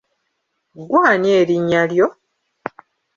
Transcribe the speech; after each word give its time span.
Ggwe 0.81 0.99
ani 1.11 1.29
erinnya 1.39 1.81
lyo? 1.91 2.07